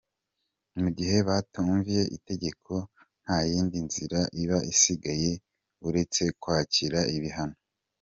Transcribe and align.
Mu 0.81 0.89
gihe 0.97 1.17
batumviye 1.27 2.03
itegeko 2.17 2.73
ntayindi 3.23 3.77
nzira 3.87 4.19
iba 4.43 4.57
isigaye 4.71 5.31
uretse 5.87 6.23
kwakira 6.41 7.01
ibihano. 7.17 7.57